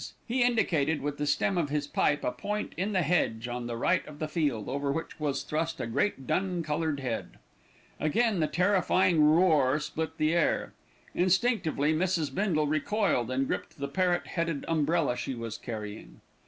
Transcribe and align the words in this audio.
He 0.27 0.41
indicated 0.41 1.03
with 1.03 1.19
the 1.19 1.27
stem 1.27 1.59
of 1.59 1.69
his 1.69 1.85
pipe 1.85 2.23
a 2.23 2.31
point 2.31 2.73
in 2.75 2.91
the 2.91 3.03
hedge 3.03 3.47
on 3.47 3.67
the 3.67 3.77
right 3.77 4.03
of 4.07 4.17
the 4.17 4.27
field, 4.27 4.67
over 4.67 4.91
which 4.91 5.19
was 5.19 5.43
thrust 5.43 5.79
a 5.79 5.85
great 5.85 6.25
dun 6.25 6.63
coloured 6.63 7.01
head. 7.01 7.37
Again 7.99 8.39
the 8.39 8.47
terrifying 8.47 9.23
roar 9.23 9.77
split 9.77 10.17
the 10.17 10.33
air. 10.33 10.73
Instinctively 11.13 11.93
Mrs. 11.93 12.33
Bindle 12.33 12.65
recoiled, 12.65 13.29
and 13.29 13.45
gripped 13.47 13.77
the 13.77 13.87
parrot 13.87 14.25
headed 14.25 14.65
umbrella 14.67 15.15
she 15.15 15.35
was 15.35 15.55
carrying. 15.59 16.19